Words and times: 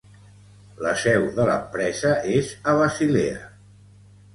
La 0.85 0.93
seu 1.01 1.27
de 1.37 1.47
l'empresa 1.51 2.17
és 2.41 2.53
a 2.63 2.77
Basilea. 2.85 3.41